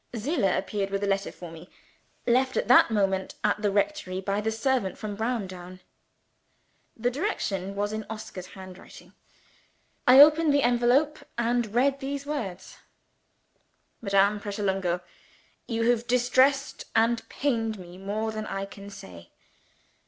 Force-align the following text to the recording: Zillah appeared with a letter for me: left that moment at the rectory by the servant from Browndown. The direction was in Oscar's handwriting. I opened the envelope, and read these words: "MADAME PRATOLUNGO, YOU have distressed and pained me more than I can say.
Zillah 0.17 0.57
appeared 0.57 0.89
with 0.89 1.03
a 1.03 1.07
letter 1.07 1.31
for 1.31 1.51
me: 1.51 1.69
left 2.25 2.55
that 2.55 2.89
moment 2.89 3.35
at 3.43 3.61
the 3.61 3.69
rectory 3.69 4.19
by 4.19 4.41
the 4.41 4.49
servant 4.51 4.97
from 4.97 5.13
Browndown. 5.15 5.79
The 6.97 7.11
direction 7.11 7.75
was 7.75 7.93
in 7.93 8.03
Oscar's 8.09 8.47
handwriting. 8.47 9.13
I 10.07 10.19
opened 10.19 10.55
the 10.55 10.63
envelope, 10.63 11.19
and 11.37 11.75
read 11.75 11.99
these 11.99 12.25
words: 12.25 12.79
"MADAME 14.01 14.39
PRATOLUNGO, 14.39 15.01
YOU 15.67 15.83
have 15.91 16.07
distressed 16.07 16.85
and 16.95 17.29
pained 17.29 17.77
me 17.77 17.99
more 17.99 18.31
than 18.31 18.47
I 18.47 18.65
can 18.65 18.89
say. 18.89 19.29